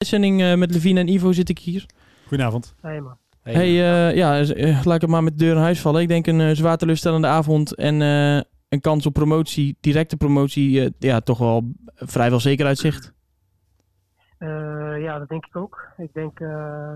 uitzending 0.00 0.40
uh, 0.40 0.54
met 0.54 0.72
Levine 0.72 1.00
en 1.00 1.08
Ivo 1.08 1.32
zit 1.32 1.48
ik 1.48 1.58
hier. 1.58 1.86
Goedenavond. 2.26 2.74
Hey 2.80 3.00
man. 3.00 3.16
Hey, 3.42 3.54
hey 3.54 3.68
uh, 3.68 4.16
ja, 4.16 4.40
uh, 4.40 4.84
laat 4.84 4.94
ik 4.94 5.00
het 5.00 5.10
maar 5.10 5.22
met 5.22 5.38
de 5.38 5.44
deur 5.44 5.54
in 5.54 5.60
huis 5.60 5.80
vallen. 5.80 6.02
Ik 6.02 6.08
denk 6.08 6.26
een 6.26 6.56
zwaar 6.56 6.76
teleurstellende 6.76 7.26
avond 7.26 7.74
en 7.74 8.00
een 8.68 8.80
kans 8.80 9.06
op 9.06 9.12
promotie, 9.12 9.76
directe 9.80 10.16
promotie, 10.16 10.92
ja, 10.98 11.20
toch 11.20 11.38
wel 11.38 11.72
vrijwel 11.94 12.40
zeker 12.40 12.66
uitzicht. 12.66 13.12
ja, 14.98 15.18
dat 15.18 15.28
denk 15.28 15.46
ik 15.46 15.56
ook. 15.56 15.88
Ik 15.96 16.12
denk 16.12 16.38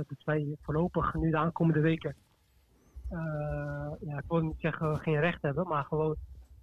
dat 0.09 0.19
wij 0.25 0.57
voorlopig 0.63 1.15
nu 1.15 1.31
de 1.31 1.37
aankomende 1.37 1.81
weken, 1.81 2.15
ja, 4.01 4.19
ik 4.19 4.25
wil 4.29 4.41
niet 4.41 4.61
zeggen 4.61 4.99
geen 4.99 5.21
recht 5.21 5.43
hebben, 5.43 5.67
maar 5.67 5.85
gewoon 5.85 6.17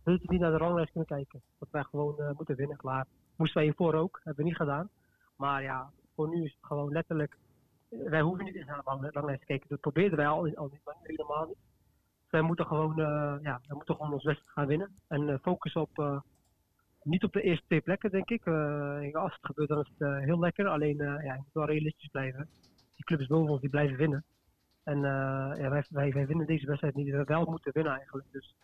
weet 0.03 0.29
niet 0.29 0.39
naar 0.39 0.51
de 0.51 0.57
ranglijst 0.57 0.91
kunnen 0.91 1.09
kijken. 1.09 1.41
Dat 1.59 1.67
wij 1.71 1.83
gewoon 1.83 2.15
moeten 2.35 2.55
winnen, 2.55 2.77
klaar. 2.77 3.05
Moesten 3.35 3.57
wij 3.57 3.65
hiervoor 3.65 3.93
ook, 3.93 4.21
hebben 4.23 4.43
we 4.43 4.49
niet 4.49 4.59
gedaan. 4.59 4.89
Maar 5.35 5.63
ja, 5.63 5.89
voor 6.21 6.35
nu 6.35 6.43
is 6.43 6.53
het 6.53 6.65
gewoon 6.65 6.91
letterlijk. 6.91 7.37
Wij 7.89 8.21
hoeven 8.21 8.45
niet 8.45 8.55
eens 8.55 8.65
naar 8.65 8.81
de 8.83 9.09
ranglijst 9.11 9.39
te 9.39 9.45
kijken. 9.45 9.69
Dat 9.69 9.79
probeerden 9.79 10.17
wij 10.17 10.27
al, 10.27 10.55
al 10.55 10.69
niet, 10.71 10.81
maar 10.85 10.95
helemaal 11.03 11.45
niet. 11.45 11.57
Dus 12.21 12.31
wij 12.31 12.41
moeten 12.41 12.65
gewoon, 12.65 12.99
uh, 12.99 13.35
ja, 13.41 13.61
wij 13.67 13.75
moeten 13.75 13.95
gewoon 13.95 14.13
ons 14.13 14.23
wedstrijd 14.23 14.53
gaan 14.53 14.67
winnen. 14.67 14.95
En 15.07 15.21
uh, 15.27 15.35
focussen 15.41 15.81
op, 15.81 15.99
uh, 15.99 16.19
niet 17.03 17.23
op 17.23 17.33
de 17.33 17.41
eerste 17.41 17.65
twee 17.65 17.81
plekken, 17.81 18.11
denk 18.11 18.29
ik. 18.29 18.47
als 19.15 19.33
het 19.33 19.45
gebeurt, 19.45 19.69
dan 19.69 19.79
is 19.79 19.91
het 19.97 20.23
heel 20.23 20.39
lekker. 20.39 20.67
Alleen, 20.67 20.97
ja, 20.97 21.33
je 21.33 21.37
moet 21.37 21.53
wel 21.53 21.65
realistisch 21.65 22.09
blijven. 22.11 22.49
Die 22.95 23.05
clubs 23.05 23.27
boven 23.27 23.51
ons, 23.51 23.61
die 23.61 23.69
blijven 23.69 23.97
winnen. 23.97 24.23
En 24.83 24.99
ja, 25.57 25.69
wij, 25.69 25.83
wij, 25.89 26.13
wij 26.13 26.27
winnen 26.27 26.47
deze 26.47 26.65
wedstrijd 26.65 26.95
niet. 26.95 27.09
We 27.09 27.23
wel 27.23 27.45
moeten 27.45 27.71
winnen 27.73 27.93
eigenlijk. 27.93 28.27
Dus 28.31 28.55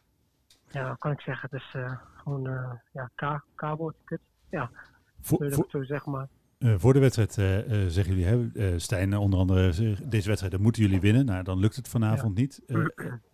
ja, 0.69 0.87
wat 0.87 0.97
kan 0.97 1.11
ik 1.11 1.21
zeggen? 1.21 1.49
Het 1.51 1.61
is 1.61 1.75
gewoon, 2.15 2.79
ja, 2.91 3.11
K-woord, 3.55 3.95
kut. 4.03 4.21
Ja, 4.49 4.69
voor, 5.21 5.51
voor, 5.51 5.65
zo 5.69 5.83
zeg 5.83 6.05
maar. 6.05 6.27
Uh, 6.59 6.73
voor 6.77 6.93
de 6.93 6.99
wedstrijd 6.99 7.37
uh, 7.37 7.57
uh, 7.57 7.87
zeggen 7.87 8.15
jullie, 8.15 8.51
hè, 8.53 8.79
Stijn 8.79 9.17
onder 9.17 9.39
andere, 9.39 9.71
deze 10.05 10.27
wedstrijd 10.27 10.57
moeten 10.57 10.81
jullie 10.81 10.99
winnen. 10.99 11.25
Nou, 11.25 11.43
dan 11.43 11.59
lukt 11.59 11.75
het 11.75 11.87
vanavond 11.87 12.35
niet. 12.35 12.63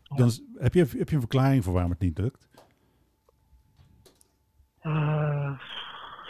Dan, 0.04 0.32
heb, 0.58 0.74
je, 0.74 0.80
heb 0.80 1.10
je 1.10 1.16
een 1.16 1.20
verklaring 1.22 1.64
voor 1.64 1.74
waarom 1.74 1.92
het 1.92 2.00
niet 2.00 2.18
lukt? 2.18 2.50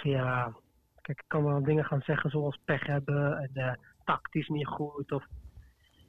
ja, 0.04 0.54
kijk, 1.02 1.20
ik 1.20 1.28
kan 1.28 1.44
wel 1.44 1.64
dingen 1.64 1.86
gaan 1.86 2.02
zeggen 2.02 2.30
zoals 2.30 2.60
pech 2.66 2.86
hebben 2.86 3.38
en 3.38 3.80
tactisch 4.06 4.48
niet 4.48 4.68
goed. 4.68 5.12
Of, 5.12 5.26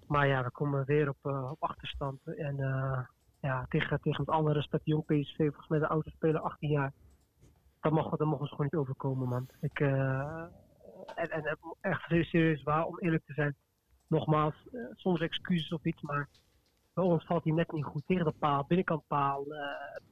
maar 0.06 0.26
ja, 0.26 0.44
we 0.44 0.50
komen 0.50 0.84
weer 0.84 1.08
op, 1.08 1.50
op 1.50 1.62
achterstand. 1.62 2.20
En 2.36 2.56
ja, 3.40 3.66
tegen, 3.68 4.00
tegen 4.00 4.20
het 4.20 4.34
alle 4.34 4.52
respect, 4.52 4.84
jong 4.84 5.04
PSV, 5.04 5.36
volgens 5.36 5.68
mij 5.68 5.78
de 5.78 5.88
oudste 5.88 6.10
speler 6.10 6.40
18 6.40 6.70
jaar. 6.70 6.92
Dat 7.80 7.92
mogen, 7.92 8.18
dat 8.18 8.26
mogen 8.26 8.46
ze 8.46 8.54
gewoon 8.54 8.68
niet 8.70 8.80
overkomen, 8.80 9.28
man. 9.28 9.48
Ik, 9.60 9.80
en, 11.14 11.30
en 11.30 11.58
echt 11.80 12.02
serieus 12.02 12.62
waar, 12.62 12.84
om 12.84 12.98
eerlijk 12.98 13.24
te 13.26 13.32
zijn. 13.32 13.56
Nogmaals, 14.06 14.54
uh, 14.72 14.86
soms 14.92 15.20
excuses 15.20 15.72
of 15.72 15.84
iets, 15.84 16.02
maar 16.02 16.28
bij 16.94 17.04
ons 17.04 17.24
valt 17.24 17.44
hij 17.44 17.52
net 17.52 17.72
niet 17.72 17.84
goed 17.84 18.02
tegen 18.06 18.24
de 18.24 18.34
paal, 18.38 18.64
binnenkant 18.68 19.06
paal. 19.06 19.52
Uh, 19.52 19.58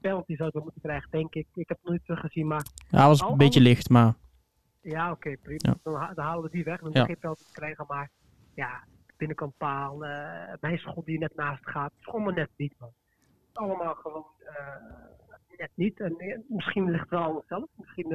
penalty 0.01 0.37
zouden 0.37 0.59
we 0.59 0.65
moeten 0.65 0.83
krijgen, 0.83 1.11
denk 1.11 1.35
ik. 1.35 1.47
Ik 1.55 1.69
heb 1.69 1.77
het 1.77 1.87
nog 1.87 1.93
niet 1.93 2.05
teruggezien, 2.05 2.47
maar... 2.47 2.67
Ja, 2.89 3.07
was 3.07 3.21
een 3.21 3.37
beetje 3.37 3.61
licht, 3.61 3.89
maar... 3.89 4.15
Ja, 4.81 5.11
oké, 5.11 5.15
okay, 5.15 5.37
prima. 5.37 5.77
Dan, 5.83 6.15
dan, 6.15 6.25
halen 6.25 6.43
we 6.43 6.51
die 6.51 6.65
weg. 6.65 6.75
Dan 6.75 6.85
moeten 6.85 7.01
ja. 7.01 7.07
geen 7.07 7.19
penalty 7.19 7.45
krijgen, 7.53 7.85
maar 7.89 8.11
ja, 8.55 8.85
binnenkant 9.17 9.57
paal, 9.57 10.05
uh, 10.05 10.53
mijn 10.61 10.79
schot 10.79 11.05
die 11.05 11.19
net 11.19 11.35
naast 11.35 11.69
gaat, 11.69 11.93
is 11.99 12.05
gewoon 12.05 12.23
maar 12.23 12.35
net 12.35 12.51
niet, 12.57 12.75
man. 12.79 12.93
Allemaal 13.53 13.95
gewoon 13.95 14.27
net 15.57 15.71
niet. 15.75 16.01
En 16.01 16.45
misschien 16.49 16.91
ligt 16.91 17.01
het 17.01 17.11
wel 17.11 17.23
aan 17.23 17.37
onszelf. 17.37 17.69
Misschien, 17.77 18.09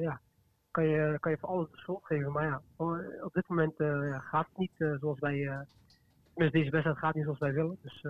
ja, 0.00 0.20
kan 0.70 0.88
je, 0.88 1.16
kan 1.20 1.32
je 1.32 1.38
voor 1.38 1.48
alles 1.48 1.70
de 1.70 1.76
schuld 1.76 2.04
geven. 2.04 2.32
Maar 2.32 2.44
ja, 2.44 2.60
op 3.22 3.32
dit 3.32 3.48
moment 3.48 3.72
ja, 3.78 4.18
gaat 4.18 4.46
het 4.48 4.58
niet 4.58 4.72
uh, 4.78 4.94
zoals 5.00 5.18
wij. 5.18 5.36
Uh, 5.36 6.50
deze 6.50 6.70
wedstrijd 6.70 6.98
gaat 6.98 7.14
niet 7.14 7.24
zoals 7.24 7.38
wij 7.38 7.52
willen. 7.52 7.78
Dus, 7.82 8.06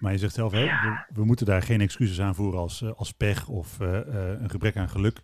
maar 0.00 0.12
je 0.12 0.18
zegt 0.18 0.34
zelf, 0.34 0.52
hè, 0.52 0.66
we, 1.14 1.24
moeten 1.24 1.46
daar 1.46 1.62
geen 1.62 1.80
excuses 1.80 2.20
aan 2.20 2.34
voeren 2.34 2.60
als, 2.60 2.94
als 2.96 3.12
pech 3.12 3.48
of 3.48 3.78
een 3.80 4.50
gebrek 4.50 4.76
aan 4.76 4.88
geluk. 4.88 5.22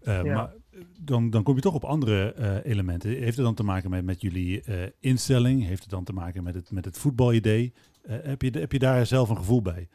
Ja. 0.00 0.22
Maar 0.22 0.52
dan, 1.00 1.30
dan 1.30 1.42
kom 1.42 1.54
je 1.54 1.60
toch 1.60 1.74
op 1.74 1.84
andere 1.84 2.34
elementen. 2.64 3.10
Heeft 3.10 3.36
het 3.36 3.44
dan 3.44 3.54
te 3.54 3.64
maken 3.64 3.90
met, 3.90 4.04
met 4.04 4.20
jullie 4.20 4.62
instelling? 5.00 5.66
Heeft 5.66 5.82
het 5.82 5.90
dan 5.90 6.04
te 6.04 6.12
maken 6.12 6.42
met 6.42 6.54
het, 6.54 6.70
met 6.70 6.84
het 6.84 6.98
voetbalidee? 6.98 7.74
heb, 8.06 8.42
je, 8.42 8.50
heb 8.50 8.72
je 8.72 8.78
daar 8.78 9.06
zelf 9.06 9.28
een 9.28 9.36
gevoel 9.36 9.62
bij? 9.62 9.88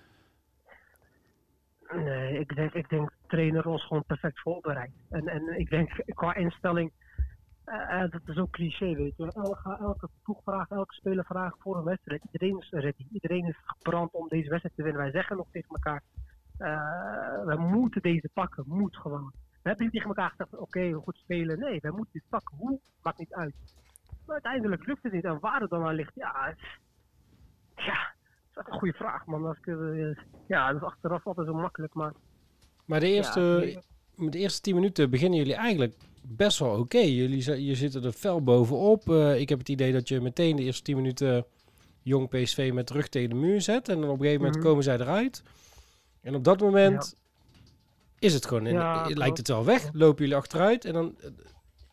Nee, 1.95 2.39
ik 2.39 2.55
denk, 2.55 2.73
ik 2.73 2.89
denk 2.89 3.11
trainer 3.33 3.67
ons 3.67 3.85
gewoon 3.85 4.03
perfect 4.05 4.39
voorbereid. 4.39 4.91
En, 5.09 5.27
en 5.27 5.59
ik 5.59 5.69
denk 5.69 6.03
qua 6.05 6.35
instelling, 6.35 6.91
uh, 7.65 8.09
dat 8.09 8.21
is 8.25 8.37
ook 8.37 8.51
cliché, 8.51 8.95
weet 8.95 9.17
je. 9.17 9.31
Elke, 9.33 9.77
elke 9.79 10.09
elke 10.69 10.93
speler 10.93 11.25
vraagt 11.25 11.55
voor 11.59 11.77
een 11.77 11.83
wedstrijd. 11.83 12.23
Iedereen 12.31 12.57
is 12.57 12.69
ready. 12.69 13.07
Iedereen 13.11 13.45
is 13.45 13.57
gebrand 13.63 14.11
om 14.11 14.27
deze 14.27 14.49
wedstrijd 14.49 14.75
te 14.75 14.83
winnen. 14.83 15.01
Wij 15.01 15.11
zeggen 15.11 15.37
nog 15.37 15.47
tegen 15.51 15.69
elkaar, 15.69 16.01
uh, 16.59 17.45
we 17.45 17.55
moeten 17.57 18.01
deze 18.01 18.29
pakken. 18.33 18.63
Moet 18.67 18.97
gewoon. 18.97 19.31
We 19.33 19.69
hebben 19.69 19.83
niet 19.83 19.93
tegen 19.93 20.09
elkaar 20.09 20.29
gezegd, 20.29 20.53
oké, 20.53 20.63
okay, 20.63 20.91
goed 20.91 21.15
spelen. 21.15 21.59
Nee, 21.59 21.79
wij 21.81 21.91
moeten 21.91 22.13
dit 22.13 22.29
pakken. 22.29 22.57
Hoe? 22.57 22.79
Maakt 23.01 23.17
niet 23.17 23.33
uit. 23.33 23.55
Maar 24.25 24.33
uiteindelijk 24.33 24.85
lukt 24.85 25.03
het 25.03 25.11
niet. 25.11 25.23
En 25.23 25.39
waar 25.39 25.61
het 25.61 25.69
dan 25.69 25.85
aan 25.85 25.95
ligt, 25.95 26.15
ja, 26.15 26.55
ja, 27.75 28.13
dat 28.53 28.67
is 28.67 28.73
een 28.73 28.79
goede 28.79 28.97
vraag, 28.97 29.25
man. 29.25 29.45
Als 29.45 29.57
ja, 30.47 30.71
dat 30.71 30.81
is 30.81 30.87
achteraf 30.87 31.27
altijd 31.27 31.47
zo 31.47 31.53
makkelijk, 31.53 31.93
maar... 31.93 32.13
Maar 32.85 32.99
de 32.99 33.07
eerste, 33.07 33.71
ja, 34.15 34.29
de 34.29 34.37
eerste 34.37 34.61
tien 34.61 34.75
minuten 34.75 35.09
beginnen 35.09 35.37
jullie 35.37 35.55
eigenlijk 35.55 35.95
best 36.21 36.59
wel 36.59 36.79
oké. 36.79 36.97
Jullie 36.97 37.65
je 37.65 37.75
zitten 37.75 38.03
er 38.03 38.11
fel 38.11 38.43
bovenop. 38.43 39.09
Uh, 39.09 39.39
ik 39.39 39.49
heb 39.49 39.59
het 39.59 39.69
idee 39.69 39.91
dat 39.91 40.07
je 40.07 40.21
meteen 40.21 40.55
de 40.55 40.63
eerste 40.63 40.83
tien 40.83 40.95
minuten 40.95 41.45
jong 42.01 42.29
PSV 42.29 42.71
met 42.73 42.89
rug 42.89 43.07
tegen 43.07 43.29
de 43.29 43.35
muur 43.35 43.61
zet. 43.61 43.89
En 43.89 44.01
dan 44.01 44.09
op 44.09 44.15
een 44.15 44.25
gegeven 44.25 44.37
moment 44.37 44.55
mm 44.55 44.61
-hmm. 44.61 44.69
komen 44.69 44.83
zij 44.83 44.99
eruit. 44.99 45.43
En 46.21 46.35
op 46.35 46.43
dat 46.43 46.59
moment 46.59 47.15
ja. 47.15 48.27
is 48.27 48.33
het 48.33 48.45
gewoon... 48.45 48.65
Ja, 48.65 49.09
lijkt 49.13 49.37
het 49.37 49.47
wel 49.47 49.65
weg. 49.65 49.89
Lopen 49.93 50.21
jullie 50.21 50.35
achteruit. 50.35 50.85
En 50.85 50.93
dan 50.93 51.15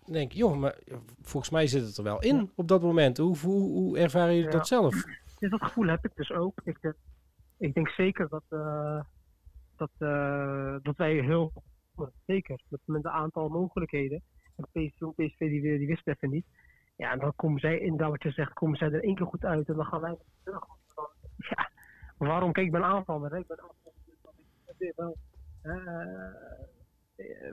denk 0.06 0.30
ik, 0.30 0.36
joh, 0.36 0.56
maar 0.56 0.78
volgens 1.22 1.52
mij 1.52 1.66
zit 1.66 1.86
het 1.86 1.96
er 1.96 2.04
wel 2.04 2.20
in 2.22 2.50
op 2.54 2.68
dat 2.68 2.82
moment. 2.82 3.16
Hoe, 3.16 3.38
hoe, 3.38 3.70
hoe 3.70 3.98
ervaren 3.98 4.34
jullie 4.34 4.50
dat 4.50 4.66
zelf? 4.66 5.04
Dus 5.38 5.50
dat 5.50 5.62
gevoel 5.62 5.86
heb 5.86 6.04
ik 6.04 6.10
dus 6.14 6.32
ook. 6.32 6.60
Ik, 6.64 6.78
eh, 6.80 6.90
ik 7.58 7.74
denk 7.74 7.88
zeker 7.88 8.28
dat, 8.28 8.42
uh, 8.50 9.00
dat, 9.80 9.90
uh, 9.98 10.76
dat 10.82 10.96
wij 10.96 11.12
heel, 11.12 11.52
zeker, 12.26 12.60
met, 12.68 12.80
een 13.04 13.08
aantal 13.08 13.48
mogelijkheden, 13.48 14.22
en 14.56 14.64
PSV, 14.64 15.00
PSV 15.16 15.38
die, 15.38 15.78
die 15.78 15.86
wist 15.86 16.06
even 16.06 16.30
niet. 16.30 16.46
Ja, 16.96 17.12
en 17.12 17.18
dan 17.18 17.32
komen 17.36 17.60
zij, 17.60 17.78
in 17.78 17.96
wat 17.96 18.22
je 18.22 18.30
zegt, 18.30 18.52
komen 18.52 18.78
zij 18.78 18.92
er 18.92 19.04
één 19.04 19.14
keer 19.14 19.26
goed 19.26 19.44
uit 19.44 19.68
en 19.68 19.74
dan 19.74 19.86
gaan 19.86 20.00
wij 20.00 20.16
terug. 20.44 20.64
Ja, 21.48 21.70
waarom? 22.18 22.52
Kijk, 22.52 22.66
ik 22.66 22.72
ben 22.72 22.84
aanvaller. 22.84 23.36
Ik 23.36 23.46
ben 23.46 23.60
aanvaller. 23.60 24.94
Wel, 24.96 25.16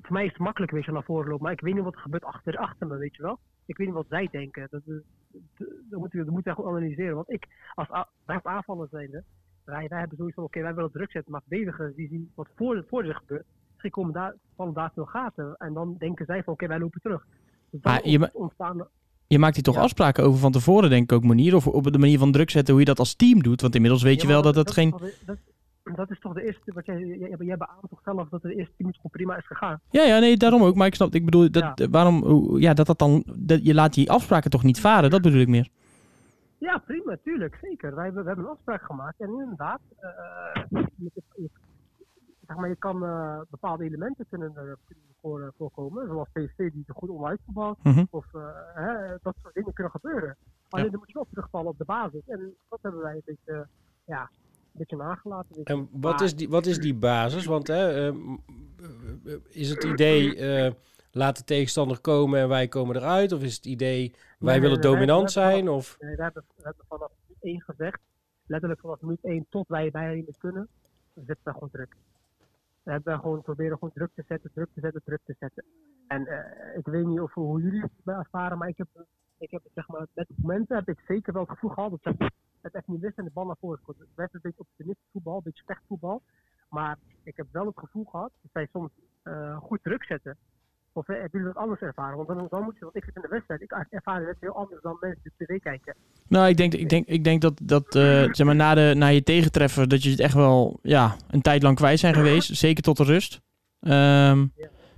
voor 0.01 0.13
mij 0.13 0.25
is 0.25 0.31
het 0.31 0.39
makkelijk, 0.39 0.71
weet 0.71 0.85
je, 0.85 0.91
naar 0.91 1.03
voren 1.03 1.27
lopen. 1.27 1.43
Maar 1.43 1.53
ik 1.53 1.61
weet 1.61 1.73
niet 1.73 1.83
wat 1.83 1.93
er 1.93 1.99
gebeurt 1.99 2.23
achter, 2.23 2.57
achter 2.57 2.87
me, 2.87 2.97
weet 2.97 3.15
je 3.15 3.21
wel. 3.21 3.39
Ik 3.65 3.77
weet 3.77 3.87
niet 3.87 3.95
wat 3.95 4.07
zij 4.09 4.27
denken. 4.31 4.67
Dat, 4.69 4.81
dat, 4.85 5.03
je, 6.11 6.23
dat 6.23 6.33
moet 6.33 6.43
je 6.43 6.53
goed 6.53 6.65
analyseren. 6.65 7.15
Want 7.15 7.31
ik, 7.31 7.47
als, 7.73 7.89
als 8.25 8.43
aanvallers 8.43 8.89
zijnde, 8.89 9.23
wij, 9.67 9.87
wij 9.87 9.99
hebben 9.99 10.17
sowieso, 10.17 10.41
oké, 10.41 10.61
wij 10.61 10.75
willen 10.75 10.91
druk 10.91 11.11
zetten. 11.11 11.31
Maar 11.31 11.41
verdedigers 11.47 11.95
die 11.95 12.07
zien 12.07 12.31
wat 12.35 12.47
voor, 12.55 12.85
voor 12.89 13.05
zich 13.05 13.17
gebeurt. 13.17 13.45
Misschien 13.71 13.91
komen 13.91 14.13
daar, 14.13 14.33
vallen 14.55 14.73
daar 14.73 14.91
veel 14.93 15.05
gaten. 15.05 15.55
En 15.57 15.73
dan 15.73 15.95
denken 15.97 16.25
zij 16.25 16.43
van, 16.43 16.53
oké, 16.53 16.67
wij 16.67 16.79
lopen 16.79 17.01
terug. 17.01 17.25
Dus 17.69 17.81
maar 17.81 18.07
je, 18.07 18.29
ontstaan, 18.33 18.87
je 19.27 19.39
maakt 19.39 19.55
hier 19.55 19.63
toch 19.63 19.75
ja. 19.75 19.81
afspraken 19.81 20.23
over 20.23 20.39
van 20.39 20.51
tevoren, 20.51 20.89
denk 20.89 21.03
ik 21.03 21.17
ook, 21.17 21.23
manier. 21.23 21.55
Of 21.55 21.67
op 21.67 21.91
de 21.91 21.97
manier 21.97 22.19
van 22.19 22.31
druk 22.31 22.49
zetten, 22.49 22.73
hoe 22.73 22.83
je 22.83 22.89
dat 22.89 22.99
als 22.99 23.15
team 23.15 23.43
doet. 23.43 23.61
Want 23.61 23.75
inmiddels 23.75 24.03
weet 24.03 24.21
je 24.21 24.27
wel 24.27 24.41
dat, 24.41 24.53
dat 24.53 24.71
geen... 24.71 24.93
Dat, 25.25 25.37
dat 25.95 26.11
is 26.11 26.19
toch 26.19 26.33
de 26.33 26.45
eerste, 26.45 26.73
wat 26.73 26.85
jij, 26.85 27.05
jij, 27.05 27.35
jij 27.39 27.57
beaamt 27.57 27.89
toch 27.89 28.01
zelf 28.03 28.29
dat 28.29 28.41
de 28.41 28.55
eerste 28.55 28.73
team 28.77 28.93
gewoon 28.93 29.11
prima 29.11 29.37
is 29.37 29.47
gegaan. 29.47 29.81
Ja, 29.89 30.03
ja, 30.03 30.19
nee, 30.19 30.37
daarom 30.37 30.63
ook. 30.63 30.75
Maar 30.75 30.87
ik 30.87 30.95
snap, 30.95 31.15
ik 31.15 31.25
bedoel, 31.25 31.51
dat, 31.51 31.71
ja. 31.75 31.89
waarom, 31.89 32.57
ja, 32.57 32.73
dat 32.73 32.85
dat 32.85 32.99
dan, 32.99 33.23
dat, 33.35 33.65
je 33.65 33.73
laat 33.73 33.93
die 33.93 34.11
afspraken 34.11 34.49
toch 34.49 34.63
niet 34.63 34.79
varen, 34.79 35.09
dat 35.09 35.21
bedoel 35.21 35.41
ik 35.41 35.47
meer. 35.47 35.69
Ja, 36.57 36.77
prima, 36.77 37.17
tuurlijk, 37.23 37.57
zeker. 37.61 37.95
Wij 37.95 38.13
we 38.13 38.23
hebben 38.23 38.45
een 38.45 38.51
afspraak 38.51 38.81
gemaakt 38.81 39.19
en 39.19 39.29
inderdaad, 39.29 39.81
uh, 40.01 40.81
je, 40.95 41.49
zeg 42.47 42.57
maar, 42.57 42.69
je 42.69 42.75
kan 42.75 43.03
uh, 43.03 43.39
bepaalde 43.49 43.83
elementen 43.83 44.25
kunnen 44.29 44.53
uh, 44.55 44.71
voor, 45.21 45.53
voorkomen, 45.57 46.07
zoals 46.07 46.27
PSV 46.33 46.71
die 46.71 46.83
er 46.87 46.95
goed 46.95 47.09
onderuit 47.09 47.39
voetbalt, 47.45 47.83
mm 47.83 47.93
-hmm. 47.93 48.07
of 48.09 48.25
hè, 48.73 49.15
dat 49.21 49.35
soort 49.41 49.53
dingen 49.53 49.73
kunnen 49.73 49.91
gebeuren. 49.91 50.37
Alleen 50.69 50.85
ja. 50.85 50.91
dan 50.91 50.99
moet 50.99 51.07
je 51.07 51.13
wel 51.13 51.27
terugvallen 51.29 51.71
op 51.71 51.77
de 51.77 51.85
basis. 51.85 52.27
En 52.27 52.55
dat 52.69 52.79
hebben 52.81 53.01
wij 53.01 53.13
een 53.13 53.21
beetje, 53.25 53.67
ja, 54.05 54.29
beetje 54.71 54.95
nagelaten. 54.95 55.63
En 55.63 55.89
wat 55.91 56.21
is, 56.21 56.35
die, 56.35 56.49
wat 56.49 56.65
is 56.65 56.77
die 56.77 56.95
basis? 56.95 57.45
Want 57.45 57.67
hè, 57.67 58.11
uh, 58.11 58.15
is 59.49 59.69
het 59.69 59.83
idee, 59.83 60.35
laat 61.17 61.37
de 61.37 61.43
tegenstander 61.43 62.01
komen 62.01 62.39
en 62.39 62.47
wij 62.47 62.67
komen 62.67 62.95
eruit? 62.95 63.31
Of 63.31 63.41
is 63.41 63.55
het 63.55 63.65
idee, 63.65 64.11
wij 64.39 64.51
nee, 64.51 64.61
willen 64.61 64.79
nee, 64.79 64.91
dominant 64.91 65.33
wij, 65.33 65.43
zijn? 65.43 65.65
Vanaf, 65.65 65.75
of? 65.75 65.97
Nee, 65.99 66.15
we 66.15 66.23
hebben, 66.23 66.43
we 66.55 66.63
hebben 66.63 66.85
vanaf 66.87 67.11
1 67.41 67.61
gezegd, 67.61 67.99
letterlijk 68.45 68.79
vanaf 68.79 69.01
minuut 69.01 69.23
1 69.23 69.45
tot 69.49 69.67
wij 69.67 69.91
bij 69.91 70.15
niet 70.15 70.37
kunnen, 70.37 70.67
zetten 71.13 71.43
we 71.43 71.51
gewoon 71.51 71.69
druk. 71.71 71.95
We 72.83 72.91
hebben 72.91 73.19
gewoon 73.19 73.41
proberen 73.41 73.77
gewoon 73.77 73.93
druk 73.93 74.11
te 74.15 74.23
zetten, 74.27 74.51
druk 74.53 74.69
te 74.73 74.79
zetten, 74.79 75.01
druk 75.05 75.21
te 75.25 75.35
zetten. 75.39 75.63
En 76.07 76.21
ik 76.77 76.85
weet 76.85 77.05
niet 77.05 77.19
of, 77.19 77.33
hoe 77.33 77.61
jullie 77.61 77.81
het 77.81 77.91
ervaren, 78.05 78.57
maar 78.57 78.67
ik 78.67 78.77
heb, 78.77 78.87
ik 79.37 79.51
heb 79.51 79.61
zeg 79.73 79.87
maar, 79.87 80.05
met 80.13 80.27
momenten 80.35 80.75
heb 80.75 80.89
ik 80.89 81.03
zeker 81.07 81.33
wel 81.33 81.41
het 81.41 81.51
gevoel 81.51 81.69
gehad 81.69 81.89
dat 81.89 81.99
ze 82.01 82.31
het 82.61 82.73
echt 82.73 82.87
niet 82.87 83.01
wisten 83.01 83.23
en 83.23 83.25
de 83.25 83.31
bal 83.33 83.45
naar 83.45 83.57
voren 83.59 83.79
schoten. 83.81 84.01
Het 84.01 84.15
werd 84.15 84.33
een 84.33 84.39
beetje 84.43 84.59
optimistisch 84.59 85.09
voetbal, 85.11 85.35
een 85.35 85.43
beetje 85.43 85.63
slecht 85.63 85.81
voetbal. 85.87 86.21
Maar 86.69 86.97
ik 87.23 87.37
heb 87.37 87.47
wel 87.51 87.65
het 87.65 87.79
gevoel 87.79 88.05
gehad 88.05 88.31
dat 88.41 88.51
zij 88.53 88.67
soms 88.71 88.91
goed 89.61 89.83
druk 89.83 90.03
zetten. 90.03 90.37
Of 90.97 91.07
hebben 91.07 91.29
jullie 91.31 91.47
dat 91.47 91.55
anders 91.55 91.81
ervaren? 91.81 92.15
Want 92.15 92.27
dan, 92.27 92.47
dan 92.49 92.63
moet 92.63 92.73
je, 92.73 92.83
want 92.83 92.95
ik 92.95 93.03
zit 93.03 93.15
in 93.15 93.21
de 93.21 93.27
wedstrijd, 93.27 93.61
ik 93.61 93.71
ervaar 93.89 94.21
het 94.27 94.37
heel 94.39 94.55
anders 94.55 94.81
dan 94.81 94.97
mensen 94.99 95.21
die 95.23 95.47
tv 95.47 95.61
kijken. 95.61 95.95
Nou, 96.27 96.47
ik 96.47 96.57
denk, 96.57 96.73
ik 96.73 96.89
denk, 96.89 97.07
ik 97.07 97.23
denk 97.23 97.41
dat, 97.41 97.59
dat 97.63 97.95
uh, 97.95 98.03
zeg 98.31 98.43
maar, 98.43 98.55
na, 98.55 98.73
de, 98.73 98.93
na 98.95 99.07
je 99.07 99.23
tegentreffer, 99.23 99.87
dat 99.87 100.03
je 100.03 100.09
het 100.09 100.19
echt 100.19 100.33
wel 100.33 100.79
ja, 100.81 101.15
een 101.29 101.41
tijd 101.41 101.63
lang 101.63 101.75
kwijt 101.75 101.99
zijn 101.99 102.13
geweest. 102.13 102.55
Zeker 102.55 102.83
tot 102.83 102.97
de 102.97 103.03
rust. 103.03 103.41
Um, 103.81 103.91
ja. 103.91 104.49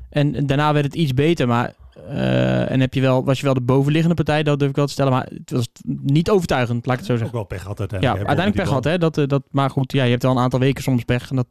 en, 0.10 0.46
daarna 0.46 0.74
werd 0.74 0.86
het 0.86 0.96
iets 0.96 1.14
beter, 1.14 1.48
maar 1.48 1.74
uh, 1.98 2.72
en 2.72 2.80
heb 2.80 2.94
je 2.94 3.02
wel, 3.02 3.26
was 3.26 3.40
je 3.40 3.46
wel 3.46 3.54
de 3.54 3.62
bovenliggende 3.62 4.16
partij, 4.16 4.44
dat 4.44 4.60
durf 4.60 4.70
ik 4.70 4.76
wel 4.76 4.86
te 4.86 4.92
stellen. 4.92 5.12
Maar 5.12 5.30
het 5.34 5.52
was 5.52 5.70
niet 6.02 6.30
overtuigend, 6.30 6.86
laat 6.86 6.94
ik 6.94 7.00
het 7.00 7.10
zo 7.10 7.18
zeggen. 7.18 7.28
Ook 7.28 7.42
wel 7.42 7.58
pech 7.58 7.62
gehad 7.62 7.80
uiteindelijk. 7.80 8.22
Ja, 8.22 8.28
uiteindelijk 8.28 8.56
pech 8.56 8.68
gehad, 8.68 8.84
hè. 8.84 8.98
Dat, 8.98 9.18
uh, 9.18 9.28
dat, 9.28 9.44
maar 9.52 9.70
goed, 9.70 9.92
ja, 9.92 10.04
je 10.04 10.12
hebt 10.12 10.24
wel 10.24 10.32
een 10.32 10.38
aantal 10.38 10.60
weken 10.60 10.84
soms 10.84 11.04
pech. 11.04 11.30
En 11.30 11.36
dat, 11.36 11.48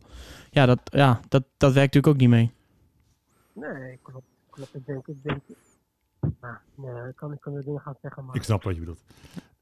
ja, 0.51 0.67
dat, 0.67 0.81
ja, 0.85 1.21
dat, 1.29 1.45
dat 1.57 1.73
werkt 1.73 1.95
natuurlijk 1.95 2.07
ook 2.07 2.21
niet 2.21 2.31
mee. 2.31 2.51
Nee, 3.53 3.99
klopt 4.03 4.38
denk, 4.85 5.07
ik 5.07 5.23
denk, 5.23 5.43
nou, 6.41 6.57
nee, 6.75 7.13
kan 7.15 7.33
ik 7.33 7.41
kan 7.41 7.61
dingen 7.65 7.81
gaan 7.81 7.97
zeggen. 8.03 8.25
Maar... 8.25 8.35
Ik 8.35 8.43
snap 8.43 8.63
wat 8.63 8.75
je 8.75 8.81
bedoelt. 8.81 9.05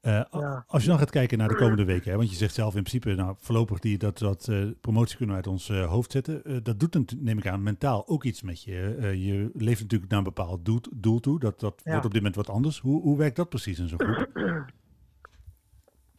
Uh, 0.01 0.23
ja. 0.31 0.63
Als 0.67 0.83
je 0.83 0.89
dan 0.89 0.97
gaat 0.97 1.09
kijken 1.09 1.37
naar 1.37 1.47
de 1.47 1.55
komende 1.55 1.85
weken, 1.85 2.11
hè, 2.11 2.17
want 2.17 2.29
je 2.29 2.35
zegt 2.35 2.53
zelf 2.53 2.75
in 2.75 2.83
principe, 2.83 3.15
nou, 3.15 3.35
voorlopig 3.39 3.79
die, 3.79 3.97
dat, 3.97 4.17
dat 4.17 4.47
uh, 4.47 4.71
promotie 4.81 5.17
kunnen 5.17 5.35
we 5.35 5.41
uit 5.41 5.51
ons 5.51 5.69
uh, 5.69 5.85
hoofd 5.85 6.11
zetten. 6.11 6.63
dat 6.63 6.79
doet, 6.79 7.21
neem 7.21 7.37
ik 7.37 7.47
aan, 7.47 7.63
mentaal 7.63 8.07
ook 8.07 8.23
iets 8.23 8.41
met 8.41 8.63
je. 8.63 8.73
je 9.17 9.51
leeft 9.53 9.81
natuurlijk 9.81 10.09
naar 10.11 10.19
een 10.19 10.25
bepaald 10.25 10.65
doel, 10.65 10.81
doel 10.95 11.19
toe. 11.19 11.39
Dat, 11.39 11.59
dat 11.59 11.81
ja. 11.83 11.91
wordt 11.91 12.05
op 12.05 12.13
dit 12.13 12.21
moment 12.21 12.35
wat 12.35 12.55
anders. 12.55 12.79
Hoe, 12.79 13.01
hoe 13.01 13.17
werkt 13.17 13.35
dat 13.35 13.49
precies 13.49 13.79
in 13.79 13.87
zo'n 13.87 13.99
groep? 13.99 14.29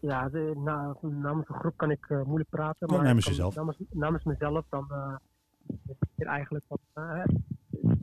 Ja, 0.00 0.28
de, 0.28 0.52
na, 0.56 0.96
namens 1.00 1.48
een 1.48 1.54
groep 1.54 1.76
kan 1.76 1.90
ik 1.90 2.08
moeilijk 2.08 2.50
praten. 2.50 2.88
Oh, 2.88 2.96
maar 2.96 3.04
namens 3.04 3.26
jezelf? 3.26 3.54
Namens, 3.54 3.78
namens 3.90 4.24
mezelf, 4.24 4.64
dan 4.68 4.86
is 5.66 5.94
het 6.16 6.26
eigenlijk 6.26 6.64
wat 6.68 6.80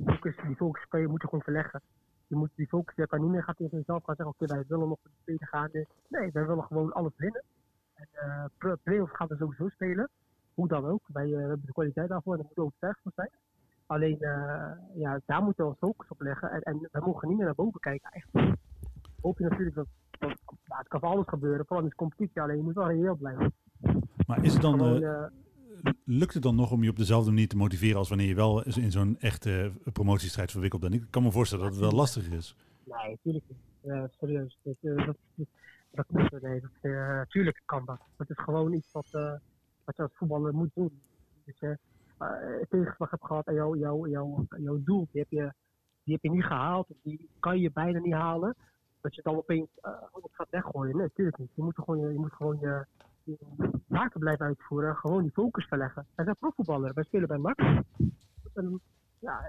focus, 0.06 0.36
die 0.48 0.56
focus 0.56 0.88
kan 0.88 1.00
je, 1.00 1.08
moet 1.08 1.22
je 1.22 1.28
gewoon 1.28 1.44
verleggen. 1.44 1.82
Je 2.28 2.36
moet 2.36 2.50
die 2.56 2.68
focus, 2.68 2.96
je 2.96 3.08
kan 3.08 3.22
niet 3.22 3.30
meer 3.30 3.44
gaan 3.44 3.56
tegen 3.56 3.78
jezelf 3.78 4.04
gaan 4.04 4.16
zeggen, 4.16 4.36
oké, 4.36 4.44
okay, 4.44 4.58
wij 4.58 4.66
willen 4.68 4.88
nog 4.88 5.00
voor 5.02 5.12
de 5.12 5.24
tweede 5.24 5.46
gaan. 5.46 5.70
Nee, 6.08 6.32
wij 6.32 6.46
willen 6.46 6.64
gewoon 6.64 6.94
alles 6.94 7.14
winnen. 7.16 7.44
En 7.94 8.08
uh, 8.60 8.74
play-offs 8.84 9.16
gaan 9.16 9.28
we 9.28 9.36
sowieso 9.36 9.70
spelen. 9.70 10.10
Hoe 10.54 10.68
dan 10.68 10.86
ook. 10.86 11.02
Wij 11.08 11.28
uh, 11.28 11.38
hebben 11.38 11.62
de 11.66 11.72
kwaliteit 11.72 12.10
daarvoor 12.10 12.34
en 12.34 12.38
daar 12.38 12.48
moeten 12.48 12.64
we 12.64 12.70
overtuigd 12.70 13.00
van 13.04 13.12
zijn. 13.16 13.30
Alleen, 13.86 14.18
uh, 14.20 14.72
ja, 14.94 15.20
daar 15.26 15.44
moeten 15.44 15.64
we 15.64 15.70
ons 15.70 15.80
focus 15.80 16.10
op 16.10 16.22
leggen. 16.22 16.52
En, 16.52 16.62
en 16.62 16.90
we 16.92 17.00
mogen 17.06 17.28
niet 17.28 17.38
meer 17.38 17.46
naar 17.46 17.56
boven 17.56 17.80
kijken. 17.80 18.12
Echt. 18.12 18.30
Hoop 19.22 19.38
je 19.38 19.44
natuurlijk 19.44 19.76
dat, 19.76 19.88
dat 20.10 20.30
nou, 20.66 20.80
het 20.80 20.88
kan 20.88 21.00
van 21.00 21.10
alles 21.10 21.28
gebeuren, 21.28 21.66
vooral 21.66 21.84
in 21.84 21.90
de 21.90 21.96
competitie. 21.96 22.42
Alleen 22.42 22.58
je 22.58 22.64
moet 22.64 22.74
wel 22.74 22.88
reëel 22.88 23.16
blijven. 23.16 23.54
Maar 24.28 24.44
is 24.44 24.54
het 24.54 24.62
dan... 24.62 24.78
Gewoon, 24.80 25.44
lukt 26.04 26.34
het 26.34 26.44
dan 26.44 26.56
nog 26.56 26.72
om 26.72 26.84
je 26.84 26.90
op 26.90 26.98
dezelfde 26.98 27.32
manier 27.32 27.48
te 27.48 27.58
motiveren 27.58 27.98
als 27.98 28.10
wanneer 28.10 28.28
je 28.28 28.36
wel 28.36 28.64
in 28.64 28.92
zo'n 28.92 29.20
echte 29.20 29.72
promotiestrijd 29.94 30.52
verwikkeld 30.52 30.82
bent? 30.82 30.94
Ik 30.94 31.06
kan 31.10 31.24
me 31.24 31.32
voorstellen 31.32 31.64
dat 31.64 31.74
het 31.74 31.84
wel 31.84 31.92
lastig 31.92 32.30
is. 32.30 32.56
Nee, 32.84 33.10
natuurlijk 33.10 33.46
niet. 33.48 33.58
Ja, 33.82 34.08
serieus. 34.20 34.58
Dat, 34.62 34.76
uh, 34.82 35.06
dat, 35.06 35.18
dat, 35.92 36.06
dat, 36.10 36.42
nee, 36.42 36.62
dat, 36.62 36.72
uh, 36.82 37.22
tuurlijk 37.22 37.62
kan 37.66 37.86
dat. 37.86 38.00
Het 38.18 38.30
is 38.30 38.40
gewoon 38.40 38.74
iets 38.74 38.92
wat, 38.92 39.08
wat 39.84 39.96
je 39.96 40.02
als 40.02 40.12
voetballer 40.14 40.54
moet 40.54 40.72
doen. 40.74 41.02
Dus 41.46 41.60
je 41.60 41.78
uh, 42.22 42.64
tegenslag 42.70 43.10
hebt 43.10 43.26
gehad 43.26 43.48
en 43.48 43.54
jouw 43.54 43.76
jou, 43.76 44.10
jou, 44.10 44.46
jou 44.58 44.84
doel, 44.84 45.08
die 45.12 45.22
heb, 45.22 45.30
je, 45.30 45.54
die 46.04 46.14
heb 46.14 46.24
je 46.24 46.32
niet 46.32 46.44
gehaald. 46.44 46.88
Die 47.04 47.30
kan 47.40 47.60
je 47.60 47.72
bijna 47.72 48.00
niet 48.00 48.14
halen. 48.14 48.56
Dat 49.02 49.16
je 49.16 49.22
dan 49.22 49.36
opeens 49.36 49.70
uh, 49.82 49.92
gaat 50.32 50.50
weggooien. 50.50 50.96
Nee, 50.96 51.06
natuurlijk 51.06 51.38
niet. 51.38 51.50
Je 51.54 51.64
moet 51.64 51.76
gewoon 51.76 52.00
je, 52.00 52.20
moet 52.20 52.34
gewoon 52.34 52.58
je, 52.60 52.86
taken 53.90 54.20
blijven 54.20 54.46
uitvoeren, 54.46 54.96
gewoon 54.96 55.22
die 55.22 55.32
focus 55.32 55.66
verleggen. 55.66 56.06
Wij 56.16 56.26
zijn 56.26 56.38
profvoetballer, 56.40 56.94
wij 56.94 57.04
spelen 57.04 57.28
bij 57.28 57.38
NAC. 57.38 57.84
En, 58.54 58.82
ja, 59.20 59.40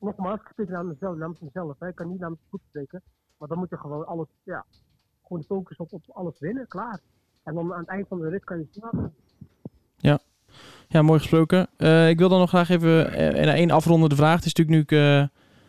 nogmaals, 0.00 0.40
ik 0.40 0.48
spreek 0.50 0.68
namens 0.68 0.98
mezelf, 1.00 1.16
namens 1.16 1.40
mezelf. 1.40 1.76
Hè. 1.78 1.88
Ik 1.88 1.94
kan 1.94 2.08
niet 2.10 2.20
namens 2.20 2.40
groep 2.48 2.60
spreken, 2.68 3.02
maar 3.38 3.48
dan 3.48 3.58
moet 3.58 3.70
je 3.70 3.76
gewoon 3.76 4.06
alles, 4.06 4.28
ja, 4.42 4.64
gewoon 5.22 5.40
de 5.40 5.46
focus 5.46 5.76
op, 5.76 5.92
op 5.92 6.02
alles 6.08 6.38
winnen, 6.38 6.68
klaar. 6.68 7.00
En 7.42 7.54
dan 7.54 7.72
aan 7.72 7.80
het 7.80 7.88
eind 7.88 8.08
van 8.08 8.20
de 8.20 8.28
rit 8.28 8.44
kan 8.44 8.58
je 8.58 8.66
snappen. 8.70 9.14
Ja. 9.96 10.18
Ja, 10.88 11.02
mooi 11.02 11.18
gesproken. 11.18 11.68
Uh, 11.78 12.08
ik 12.08 12.18
wil 12.18 12.28
dan 12.28 12.38
nog 12.38 12.48
graag 12.48 12.68
even 12.68 12.88
uh, 12.88 13.54
één 13.54 13.70
afrondende 13.70 14.16
vraag. 14.16 14.36
Het 14.36 14.44
is 14.44 14.54
natuurlijk 14.54 14.90
nu, 14.90 14.98
uh, 14.98 15.04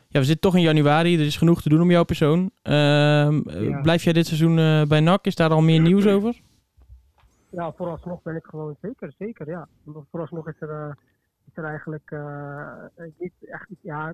ja, 0.08 0.20
we 0.20 0.24
zitten 0.24 0.40
toch 0.40 0.56
in 0.56 0.62
januari, 0.62 1.20
er 1.20 1.26
is 1.26 1.38
genoeg 1.38 1.62
te 1.62 1.70
doen 1.70 1.82
om 1.82 1.92
jouw 1.92 2.04
persoon. 2.04 2.52
Ehm, 2.62 3.50
ja. 3.50 3.82
Blijf 3.82 4.04
jij 4.04 4.14
dit 4.14 4.28
seizoen 4.28 4.56
bij 4.88 5.00
NAC? 5.00 5.26
Is 5.26 5.36
daar 5.36 5.50
al 5.50 5.62
meer 5.62 5.82
nieuws 5.82 6.06
over? 6.06 6.42
Ja, 7.58 7.72
vooralsnog 7.72 8.22
ben 8.22 8.36
ik 8.36 8.46
gewoon 8.46 8.76
zeker, 8.82 9.14
zeker, 9.18 9.50
ja. 9.50 9.68
Vooralsnog 10.12 10.48
is 10.48 10.62
er, 10.62 10.70
uh, 10.70 10.94
is 11.46 11.58
er 11.58 11.64
eigenlijk 11.64 12.12
uh, 12.12 12.84
niet 13.18 13.34
echt, 13.40 13.68
ja, 13.82 14.14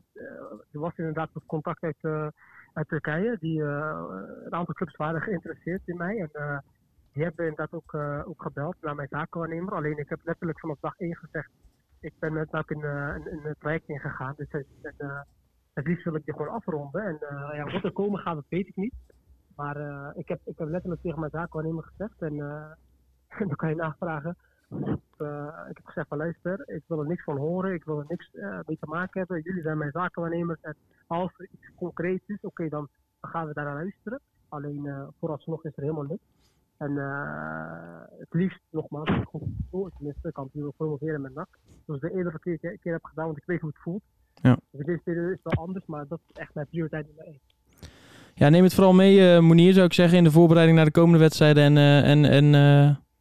er 0.71 0.79
was 0.79 0.97
inderdaad 0.97 1.29
wat 1.33 1.45
contact 1.45 1.83
uit, 1.83 2.31
uit 2.73 2.87
Turkije. 2.87 3.37
Die, 3.39 3.61
een 3.61 4.53
aantal 4.53 4.73
clubs 4.73 4.95
waren 4.95 5.21
geïnteresseerd 5.21 5.81
in 5.85 5.97
mij 5.97 6.19
en 6.19 6.63
die 7.13 7.23
hebben 7.23 7.47
inderdaad 7.47 7.73
ook, 7.73 7.93
ook 8.27 8.41
gebeld 8.41 8.75
naar 8.81 8.95
mijn 8.95 9.07
zakenwaarnemer. 9.11 9.73
Alleen 9.73 9.97
ik 9.97 10.09
heb 10.09 10.19
letterlijk 10.23 10.59
vanaf 10.59 10.79
dag 10.79 10.97
1 10.97 11.15
gezegd, 11.15 11.49
ik 11.99 12.13
ben 12.19 12.33
net 12.33 12.53
ook 12.53 12.71
in, 12.71 12.83
een, 12.83 13.55
traject 13.59 13.89
ingegaan. 13.89 14.33
Dus 14.37 14.47
het 15.73 15.87
liefst 15.87 16.03
wil 16.03 16.15
ik 16.15 16.25
die 16.25 16.33
gewoon 16.33 16.53
afronden. 16.53 17.05
En 17.05 17.17
ja, 17.55 17.71
wat 17.71 17.83
er 17.83 17.91
komen 17.91 18.19
gaat, 18.19 18.35
dat 18.35 18.45
weet 18.49 18.67
ik 18.67 18.75
niet. 18.75 18.93
Maar 19.55 19.77
ik, 20.15 20.27
heb, 20.27 20.39
ik 20.43 20.57
heb 20.57 20.67
letterlijk 20.67 21.01
tegen 21.01 21.19
mijn 21.19 21.31
zakenwaarnemer 21.31 21.83
gezegd 21.83 22.21
en 22.21 22.35
dan 23.47 23.55
kan 23.55 23.69
je 23.69 23.75
navragen. 23.75 24.35
Uh, 25.17 25.47
ik 25.69 25.77
heb 25.77 25.85
gezegd 25.85 26.07
van 26.07 26.17
luister, 26.17 26.63
ik 26.65 26.83
wil 26.87 26.99
er 26.99 27.07
niks 27.07 27.23
van 27.23 27.37
horen, 27.37 27.73
ik 27.73 27.83
wil 27.83 27.99
er 27.99 28.05
niks 28.07 28.29
uh, 28.33 28.59
mee 28.65 28.77
te 28.79 28.87
maken 28.87 29.19
hebben. 29.19 29.41
Jullie 29.41 29.61
zijn 29.61 29.77
mijn 29.77 29.91
zakenwaarnemers 29.91 30.61
en 30.61 30.75
als 31.07 31.31
er 31.37 31.47
iets 31.51 31.71
concreets 31.75 32.23
is, 32.27 32.35
oké, 32.35 32.47
okay, 32.47 32.69
dan, 32.69 32.87
gaan 33.21 33.47
we 33.47 33.53
daar 33.53 33.65
naar 33.65 33.73
luisteren. 33.73 34.19
Alleen 34.49 34.85
uh, 34.85 35.03
vooralsnog 35.19 35.65
is 35.65 35.71
er 35.75 35.81
helemaal 35.81 36.03
niks. 36.03 36.23
En 36.77 36.95
het 38.19 38.27
liefst 38.29 38.59
nogmaals, 38.69 39.09
ik 39.09 39.27
goed 39.69 39.91
tenminste, 39.95 40.31
kan 40.31 40.43
het 40.43 40.53
wil 40.53 40.73
promoveren 40.77 41.21
met 41.21 41.33
NAC. 41.33 41.47
Zoals 41.85 42.01
ik 42.01 42.09
de 42.09 42.15
eerdere 42.17 42.39
keer, 42.39 42.57
keer 42.57 42.91
heb 42.91 43.05
gedaan, 43.05 43.25
want 43.25 43.37
ik 43.37 43.43
weet 43.45 43.59
hoe 43.59 43.69
het 43.69 43.81
voelt. 43.81 44.03
Ja. 44.33 44.57
Dus 44.71 44.85
deze 44.85 45.01
periode 45.03 45.33
is 45.33 45.39
wel 45.43 45.65
anders, 45.65 45.85
maar 45.85 46.07
dat 46.07 46.19
is 46.27 46.39
echt 46.39 46.53
mijn 46.53 46.67
prioriteit 46.67 47.05
nummer 47.05 47.25
één. 47.25 47.39
Ja, 48.33 48.49
neem 48.49 48.63
het 48.63 48.73
vooral 48.73 48.93
mee, 48.93 49.41
Monier, 49.41 49.73
zou 49.73 49.85
ik 49.85 49.93
zeggen, 49.93 50.17
in 50.17 50.23
de 50.23 50.31
voorbereiding 50.31 50.77
naar 50.77 50.85
de 50.85 50.91
komende 50.91 51.19
wedstrijden. 51.19 51.63
En, 51.63 51.77
en, 52.03 52.25
en 52.25 52.53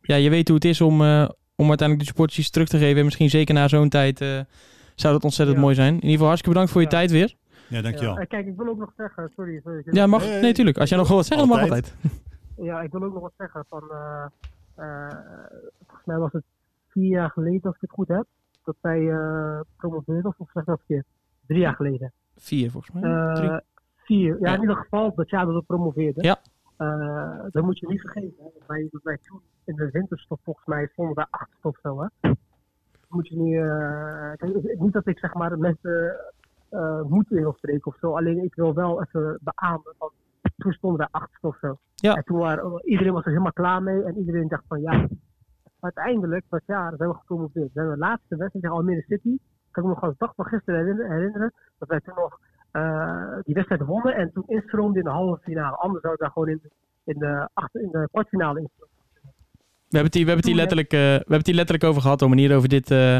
ja, 0.03 0.17
je 0.17 0.31
weet 0.31 0.49
hoe 0.49 0.57
het 0.57 0.65
is 0.65 0.81
om, 0.81 1.01
uh, 1.01 1.29
om 1.57 1.69
uiteindelijk 1.69 2.09
de 2.09 2.15
sportjes 2.15 2.51
terug 2.51 2.69
te 2.69 2.79
geven. 2.79 2.99
En 2.99 3.05
misschien 3.05 3.31
zeker 3.31 3.55
na 3.55 3.69
zo'n 3.69 3.89
tijd 3.89 4.21
uh, 4.21 4.41
zou 4.95 5.13
dat 5.13 5.25
ontzettend 5.25 5.57
ja. 5.57 5.63
mooi 5.63 5.75
zijn. 5.75 5.89
In 5.89 5.95
ieder 5.95 6.11
geval 6.11 6.27
hartstikke 6.27 6.55
bedankt 6.55 6.73
voor 6.73 6.81
je 6.81 6.91
ja. 6.91 6.97
tijd 6.97 7.11
weer. 7.11 7.35
Ja, 7.69 7.83
dankjewel. 7.83 8.19
Ja. 8.19 8.25
Kijk, 8.25 8.47
ik 8.47 8.57
wil 8.57 8.69
ook 8.69 8.79
nog 8.79 8.93
zeggen, 8.97 9.31
sorry. 9.37 9.61
sorry 9.65 9.83
ja, 9.85 10.07
mag. 10.07 10.25
Nee, 10.25 10.41
nee, 10.41 10.53
tuurlijk. 10.53 10.79
Als 10.79 10.89
jij 10.89 10.99
nog 10.99 11.09
wat 11.09 11.27
zeggen, 11.27 11.49
mag 11.49 11.61
altijd. 11.61 11.95
Ja, 12.57 12.81
ik 12.81 12.93
wil 12.93 13.03
ook 13.03 13.13
nog 13.13 13.23
wat 13.23 13.33
zeggen. 13.37 13.65
Van, 13.69 13.83
uh, 13.91 14.27
volgens 15.87 16.05
mij 16.05 16.19
was 16.19 16.33
het 16.33 16.43
vier 16.89 17.09
jaar 17.09 17.31
geleden, 17.31 17.63
als 17.63 17.75
ik 17.75 17.81
het 17.81 17.91
goed 17.91 18.09
heb, 18.09 18.27
dat 18.65 18.77
wij 18.81 19.01
uh, 19.01 19.61
promoveerden. 19.77 20.35
Of 20.39 20.51
zeg 20.53 20.65
dat 20.65 20.79
verkeerd? 20.79 21.07
Drie 21.47 21.61
jaar 21.61 21.75
geleden. 21.75 22.13
Vier, 22.37 22.71
volgens 22.71 22.93
mij. 22.95 23.35
Drie. 23.35 23.61
Vier. 24.05 24.37
Ja, 24.41 24.55
in 24.55 24.61
ieder 24.61 24.77
geval 24.77 25.15
dat 25.15 25.31
jaar 25.31 25.47
dat 25.47 25.55
we 25.55 25.63
promoveerden. 25.63 26.25
Ja. 26.25 26.41
Uh, 26.79 27.45
dat 27.51 27.65
moet 27.65 27.79
je 27.79 27.89
niet 27.89 28.01
vergeten. 28.01 28.45
Hè. 28.45 28.49
Wij, 28.67 28.89
wij 29.03 29.19
toen 29.23 29.41
in 29.65 29.75
de 29.75 29.91
winterstop 29.91 30.41
volgens 30.43 30.67
mij 30.67 30.87
stonden 30.87 31.15
bij 31.15 31.27
acht 31.31 31.59
of 31.63 31.79
zo. 31.83 32.01
Hè. 32.01 32.31
Moet 33.09 33.29
je 33.29 33.37
niet, 33.37 33.55
uh, 33.55 34.81
niet 34.81 34.93
dat 34.93 35.07
ik 35.07 35.19
zeg 35.19 35.35
maar 35.35 35.59
mensen 35.59 36.17
uh, 36.71 37.03
moeten 37.03 37.37
wil 37.37 37.53
spreken 37.53 37.87
of 37.87 37.99
zo. 37.99 38.17
Alleen 38.17 38.45
ik 38.45 38.55
wil 38.55 38.75
wel 38.75 39.03
even 39.03 39.39
beamen. 39.41 39.95
Van, 39.99 40.11
toen 40.57 40.73
stonden 40.73 40.99
wij 40.99 41.09
acht 41.11 41.45
of 41.45 41.59
zo. 41.59 41.79
Ja. 41.95 42.15
En 42.15 42.25
toen 42.25 42.39
waren, 42.39 42.89
iedereen 42.89 43.13
was 43.13 43.25
er 43.25 43.31
helemaal 43.31 43.53
klaar 43.53 43.83
mee. 43.83 44.03
En 44.03 44.19
iedereen 44.19 44.49
dacht 44.49 44.65
van 44.69 44.81
ja. 44.81 45.09
Uiteindelijk, 45.81 46.45
dat 46.49 46.63
jaar, 46.67 46.97
zijn 46.97 47.09
we 47.11 47.17
gepromoveerd. 47.17 47.73
We 47.73 47.81
hebben 47.81 47.95
de 47.95 48.05
laatste 48.05 48.37
wedstrijd 48.37 48.53
tegen 48.53 48.71
Almere 48.71 49.03
City. 49.03 49.39
Kan 49.71 49.83
ik 49.83 49.89
me 49.89 49.95
nog 49.95 50.03
als 50.03 50.17
dag 50.17 50.35
van 50.35 50.45
gisteren 50.45 51.11
herinneren. 51.11 51.53
Dat 51.79 51.89
wij 51.89 52.01
toen 52.01 52.15
nog 52.15 52.39
uh, 52.73 53.39
die 53.43 53.55
wedstrijd 53.55 53.85
wonnen 53.85 54.15
en 54.15 54.31
toen 54.33 54.45
instroomde 54.47 54.99
in 54.99 55.05
de 55.05 55.11
halve 55.11 55.43
finale. 55.43 55.77
Anders 55.77 56.03
zou 56.03 56.15
ik 56.15 56.21
daar 56.21 56.31
gewoon 56.31 56.49
in, 56.49 56.61
in, 57.05 57.19
de, 57.19 57.49
achter, 57.55 57.83
in 57.83 57.91
de 57.91 58.09
kwartfinale 58.11 58.61
instromen. 58.61 58.91
We 59.89 59.99
hebben 59.99 60.05
het 60.05 60.15
hier, 60.15 60.25
we 60.25 60.31
hebben 60.31 60.51
het 60.51 60.55
hier, 60.55 60.55
letterlijk, 60.55 60.93
uh, 60.93 60.99
we 60.99 61.07
hebben 61.07 61.37
het 61.37 61.47
hier 61.47 61.55
letterlijk 61.55 61.85
over 61.85 62.03
gehad, 62.03 62.23
om 62.23 62.33
hier 62.33 62.57
over 62.57 62.69
dit, 62.69 62.91
uh, 62.91 63.19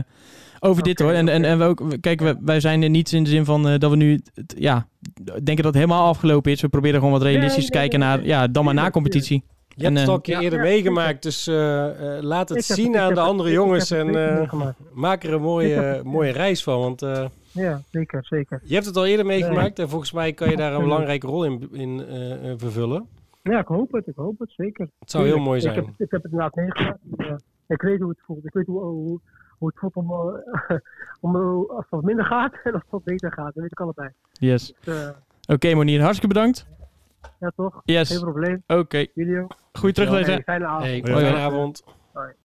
over 0.61 0.81
okay, 0.81 0.93
dit 0.93 0.99
hoor. 0.99 1.13
En, 1.13 1.23
okay. 1.23 1.35
en, 1.35 1.45
en 1.45 1.59
we 1.59 1.65
ook, 1.65 1.83
kijk, 2.01 2.21
we, 2.21 2.37
wij 2.41 2.61
zijn 2.61 2.83
er 2.83 2.91
niet 2.91 3.13
in 3.13 3.25
de 3.25 3.31
zin 3.31 3.45
van 3.45 3.79
dat 3.79 3.91
we 3.91 3.97
nu, 3.97 4.21
ja, 4.47 4.87
denken 5.25 5.57
dat 5.57 5.65
het 5.65 5.75
helemaal 5.75 6.09
afgelopen 6.09 6.53
is. 6.53 6.61
We 6.61 6.69
proberen 6.69 6.99
gewoon 6.99 7.13
wat 7.13 7.23
realistisch 7.23 7.57
nee, 7.57 7.67
te 7.67 7.73
kijken 7.73 7.99
nee, 7.99 8.09
naar, 8.09 8.25
ja, 8.25 8.47
dan 8.47 8.65
maar 8.65 8.75
na 8.75 8.91
competitie. 8.91 9.45
Je 9.75 9.85
hebt 9.85 9.95
het 9.97 10.03
eh, 10.05 10.09
al 10.09 10.15
een 10.15 10.21
keer 10.23 10.35
ja, 10.37 10.41
eerder 10.41 10.59
ja, 10.59 10.65
meegemaakt, 10.65 11.23
dus 11.23 11.47
eh, 11.47 12.17
eh, 12.17 12.23
laat 12.23 12.49
het 12.49 12.59
Ik 12.59 12.65
zien 12.65 12.95
ik 12.95 13.01
aan 13.01 13.15
de 13.15 13.21
het- 13.21 13.29
andere 13.29 13.49
ik 13.49 13.55
jongens 13.55 13.91
en 13.91 14.07
zeker 14.07 14.29
eh, 14.29 14.37
meegemaakt. 14.39 14.79
maak 14.93 15.23
er 15.23 15.29
een 15.29 15.35
Ik 15.35 15.41
mooie, 15.41 16.01
mooie 16.05 16.31
reis 16.33 16.63
van. 16.63 16.79
Want 16.81 17.03
eh, 17.03 17.27
Ja, 17.53 17.81
zeker, 17.91 18.25
zeker. 18.27 18.61
je 18.65 18.75
hebt 18.75 18.87
het 18.87 18.97
al 18.97 19.07
eerder 19.07 19.27
meegemaakt 19.27 19.79
en 19.79 19.89
volgens 19.89 20.13
mij 20.13 20.33
kan 20.33 20.51
je 20.51 20.57
daar 20.57 20.73
een 20.75 20.83
belangrijke 20.83 21.27
rol 21.27 21.45
in, 21.45 21.69
in 21.73 22.05
eh, 22.07 22.51
eh, 22.51 22.59
vervullen. 22.59 23.07
Ja, 23.43 23.59
ik 23.61 23.67
hoop 23.67 23.93
het, 23.93 24.07
ik 24.07 24.17
hoop 24.17 24.39
het, 24.39 24.51
zeker. 24.57 24.89
Het 24.99 25.11
zou 25.11 25.25
heel 25.27 25.39
mooi 25.39 25.57
Ik 25.57 25.63
zijn. 25.63 25.75
heb, 25.75 25.85
ik 25.85 26.11
heb 26.11 26.23
het 26.23 26.25
inderdaad 26.33 26.55
meegemaakt. 26.55 26.99
eh, 27.17 27.35
ik 27.67 27.83
weet 27.83 28.01
hoe 28.01 28.09
het 28.09 28.19
voelt. 28.27 28.45
Ik 28.47 28.53
weet 28.53 28.67
hoe, 28.67 28.81
hoe, 28.81 29.21
hoe 29.59 29.69
het 29.69 29.79
voelt 29.79 29.95
om, 29.95 30.11
eh, 30.13 30.77
om 31.21 31.37
eh, 31.37 31.43
als 31.69 31.79
het 31.79 31.87
wat 31.91 32.03
minder 32.03 32.25
gaat 32.25 32.53
en 32.65 32.73
als 32.73 32.83
het 32.83 32.91
wat 32.91 33.05
beter 33.05 33.33
gaat. 33.33 33.45
Dat 33.55 33.63
weet 33.63 33.73
ik 33.73 33.81
allebei. 33.81 34.09
Yes. 34.33 34.75
Dus, 34.85 34.95
eh, 35.03 35.09
Oké, 35.55 35.75
Monier, 35.75 36.01
hartstikke 36.01 36.35
bedankt. 36.35 36.67
Ja, 37.41 37.53
toch? 37.57 37.83
Yes. 37.85 38.09
Geen 38.11 38.21
probleem. 38.21 38.63
Oké. 38.67 39.07
Jullie 39.15 39.41
ook. 39.41 39.57
Goeie 39.73 39.95
teruglezen. 39.95 40.33
Hey, 40.33 40.43
fijne 40.43 40.67
avond. 40.67 40.85
Hey, 40.85 41.03
fijne 41.05 41.37
avond. 41.37 41.85